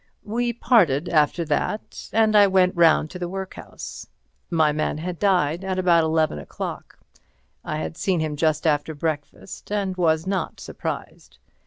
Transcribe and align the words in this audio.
We 0.23 0.51
parted 0.51 1.09
after 1.09 1.45
that, 1.45 2.09
and 2.11 2.35
I 2.35 2.47
went 2.47 2.75
round 2.75 3.11
to 3.11 3.19
the 3.19 3.29
workhouse. 3.29 4.07
My 4.49 4.71
man 4.71 4.97
had 4.97 5.19
died 5.19 5.63
at 5.63 5.77
about 5.77 6.03
eleven 6.03 6.39
o'clock. 6.39 6.97
I 7.63 7.77
had 7.77 7.95
seen 7.97 8.19
him 8.19 8.35
just 8.35 8.65
after 8.65 8.95
breakfast, 8.95 9.71
and 9.71 9.95
was 9.95 10.25
not 10.25 10.59
surprised. 10.59 11.37